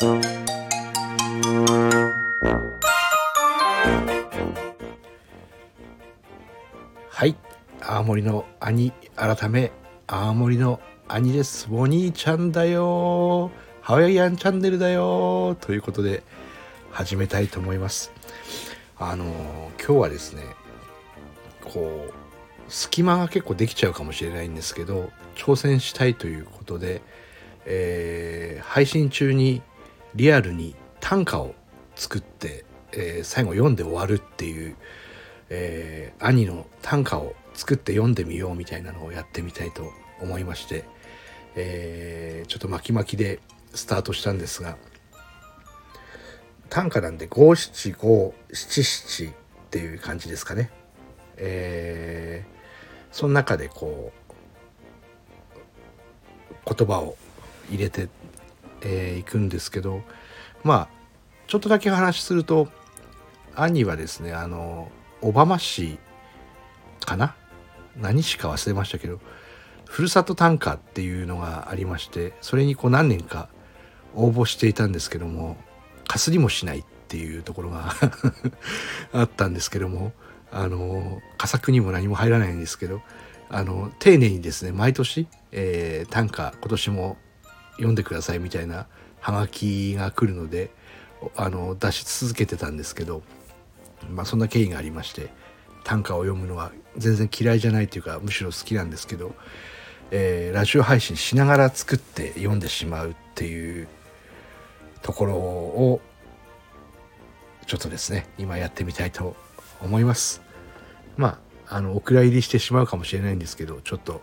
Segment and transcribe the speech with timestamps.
[0.00, 0.06] は
[7.26, 7.34] い。
[7.80, 9.72] 青森の兄改め
[10.06, 11.66] 青森の兄です。
[11.68, 13.50] お兄ちゃんだよ。
[13.80, 15.56] ハワイアンチャンネルだよ。
[15.60, 16.22] ということで
[16.92, 18.12] 始めたいと思います。
[19.00, 19.24] あの
[19.84, 20.44] 今日はですね
[21.64, 22.12] こう
[22.68, 27.02] 隙間が結構できちゃうかもしれないんですけど挑戦したいということで、
[27.66, 29.60] えー、配信中に
[30.14, 31.54] リアルに短歌を
[31.94, 34.76] 作って、えー、最後読んで終わるっていう、
[35.50, 39.90] えー、兄の短歌を作って読んでみようみたいなのをやってみたいと
[40.20, 40.84] 思いまして、
[41.56, 43.40] えー、ちょっと巻き巻きで
[43.74, 44.76] スタートしたんですが
[46.70, 49.30] 短歌なんで五七五七七っ
[49.70, 50.70] ていう感じですかね。
[51.36, 54.12] えー、その中でこ
[56.66, 57.16] う言葉を
[57.70, 58.08] 入れて、
[58.82, 60.02] えー、くんですけど
[60.64, 60.88] まあ
[61.46, 62.68] ちょっとだけ話すると
[63.54, 65.98] 兄はですねあの小浜市
[67.04, 67.34] かな？
[67.96, 69.18] 何市か忘れましたけど
[69.86, 73.48] ふるさと短歌っていうのがありましてそれにこう何年か
[74.14, 75.56] 応募していたんですけども
[76.06, 77.94] かすりもしないっていうところが
[79.12, 80.12] あったんですけども
[80.52, 83.02] あの佳作にも何も入らないんですけど
[83.50, 87.16] あの丁寧にですね毎年、えー、短歌今年も
[87.78, 88.86] 読んでくださいみたいな
[89.20, 90.70] ハガキが来るので
[91.36, 93.22] あの出し続けてたんですけど、
[94.10, 95.30] まあ、そんな経緯がありまして
[95.84, 99.34] 短歌を読むのは全然嫌いじゃないというかむしろ好きなんですけど、
[100.10, 103.88] えー、ラジオ配信しながら作って読んでしまうっていう
[105.02, 106.00] ところを
[107.66, 109.36] ちょっとですね今やってみたいと
[109.80, 110.48] 思います。
[111.18, 114.22] まあ、あの、お蔵入りしてしまうかもしれないんですけど、ちょっと、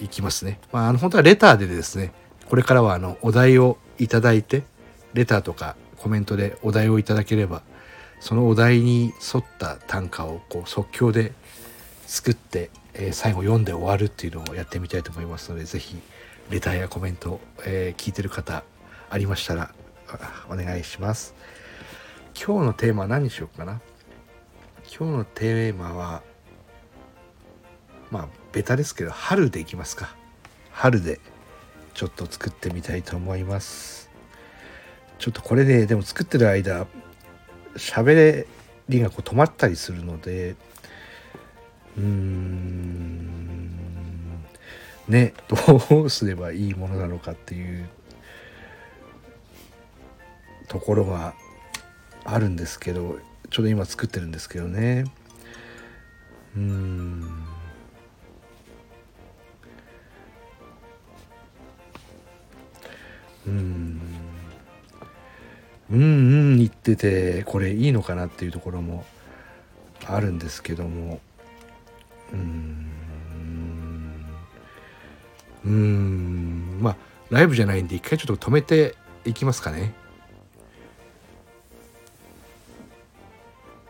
[0.00, 0.58] いきますね。
[0.72, 2.12] まあ、あの、本当はレターでですね、
[2.52, 4.62] これからは、あの、お題をいただいて、
[5.14, 7.62] レターとかコメントでお題をいただければ、
[8.20, 11.32] そのお題に沿った短歌をこう即興で
[12.04, 15.96] 作って、えー、最後読んで終わるっていうのをやってみたいと思いますので、是非
[16.50, 18.64] レターやコメント、えー、聞いてる方
[19.08, 19.72] ありましたら、
[20.50, 21.34] お願いします。
[22.34, 23.80] 今日のテーマは何にしようかな？
[24.94, 26.22] 今日のテーマは
[28.10, 30.14] まあベタですけど春でいきますか
[30.70, 31.18] 春で
[31.94, 34.10] ちょっと作ってみたいと思います。
[35.18, 36.86] ちょっとこれででも作ってる間
[37.76, 38.46] 喋
[38.88, 40.56] りがこう止まったりするので
[41.96, 42.82] うーん。
[45.08, 47.88] ねどうすればいいものなのかっていう
[50.68, 51.34] ところが
[52.24, 53.18] あるんですけど
[53.50, 55.04] ちょうど今作ってるんですけどね。
[56.56, 57.61] うん。
[63.46, 64.00] うん。
[65.90, 66.04] うんう
[66.54, 66.56] ん。
[66.58, 69.04] 言っててこれいいのかなっていうところも
[70.06, 71.20] あるんですけども。
[72.32, 72.90] うん。
[75.64, 76.78] うん。
[76.80, 76.96] まあ
[77.30, 78.94] ライブじゃないんで一回ちょっと止めて
[79.24, 79.94] いきますかね。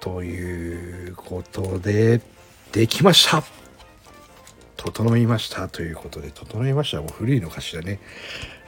[0.00, 2.20] ということで
[2.72, 3.61] できました。
[4.82, 7.00] 整いましたということで整いました。
[7.00, 8.00] もう古いのかしらね、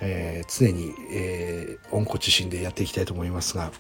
[0.00, 3.72] えー、常に、えー、温故知新でやっていきたいと思いますが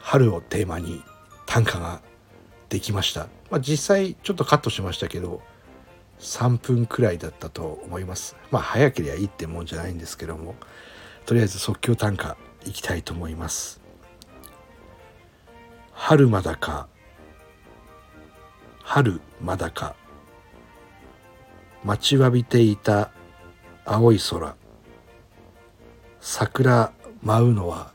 [0.00, 1.02] 春をテーマに
[1.46, 2.00] 短歌が
[2.68, 5.40] できました、まあ、実際ちょっとカットしましたけど
[6.18, 8.36] 3分くらいだったと思います。
[8.50, 10.54] まあ早ければいいってもんじゃないんですけども
[11.26, 13.80] とりあえず即興短歌いきたいと思います。
[15.92, 16.88] 春まだか
[18.82, 19.94] 春まだか。
[21.82, 23.10] 待ちわびていた
[23.86, 24.54] 青い空。
[26.20, 26.92] 桜
[27.22, 27.92] 舞うのは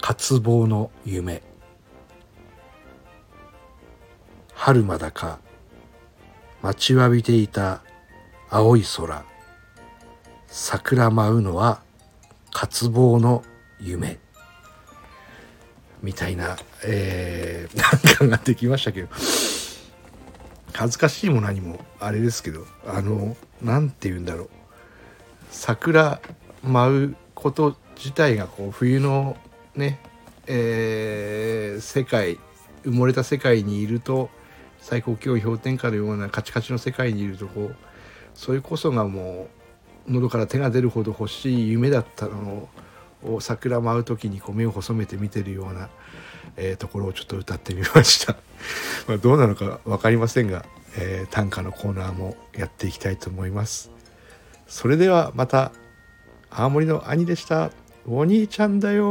[0.00, 1.42] 渇望の夢。
[4.54, 5.38] 春まだか。
[6.62, 7.82] 待ちわびていた
[8.50, 9.24] 青い空。
[10.48, 11.82] 桜舞うのは
[12.50, 13.44] 渇望の
[13.78, 14.18] 夢。
[16.02, 17.76] みたいな、えー、
[18.20, 19.08] なんかができましたけど。
[20.76, 24.48] 恥ずかしいも何もあれですけどあの何て言うんだろう。
[25.50, 26.20] 桜
[26.62, 29.36] 舞うこと自体がこう冬の
[29.74, 30.00] ね、
[30.46, 32.38] えー、世界
[32.84, 34.28] 埋もれた世界にいると
[34.78, 37.76] 最高気温氷点下のようなカチカチの世界にいるとこう
[38.34, 39.48] それこそがも
[40.06, 42.68] う喉から手が出るほど欲しい夢だったのを
[43.40, 45.88] 桜舞う時にこう目を細めて見てるような、
[46.56, 48.36] えー、ところをちょっと歌ってみました。
[49.08, 50.64] まあどうなのか分かりませんが、
[50.98, 53.90] えー、短歌のコーナーもやっていきたいと思います。
[54.66, 55.72] それではまた
[56.50, 57.70] 青森の兄でした。
[58.08, 59.04] お兄ちゃんだよ